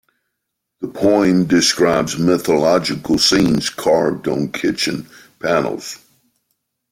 [0.79, 5.05] The poem describes mythological scenes carved on kitchen
[5.37, 5.99] panels.